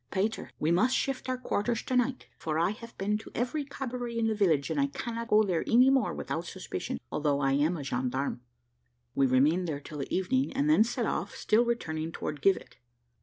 [0.09, 4.17] Peter, we must shift our quarters to night, for I have been to every cabaret
[4.17, 7.77] in the village, and I cannot go there any more without suspicion, although I am
[7.77, 8.41] a gendarme."
[9.13, 12.77] We remained there till the evening, and then set off, still returning toward Givet.